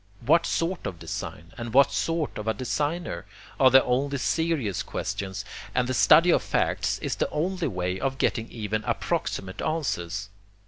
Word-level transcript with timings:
What 0.25 0.47
sort 0.47 0.87
of 0.87 0.97
design? 0.97 1.53
and 1.59 1.75
what 1.75 1.91
sort 1.91 2.39
of 2.39 2.47
a 2.47 2.55
designer? 2.55 3.27
are 3.59 3.69
the 3.69 3.83
only 3.83 4.17
serious 4.17 4.81
questions, 4.81 5.45
and 5.75 5.87
the 5.87 5.93
study 5.93 6.31
of 6.31 6.41
facts 6.41 6.97
is 7.03 7.15
the 7.17 7.29
only 7.29 7.67
way 7.67 7.99
of 7.99 8.17
getting 8.17 8.49
even 8.51 8.83
approximate 8.85 9.61
answers. 9.61 10.29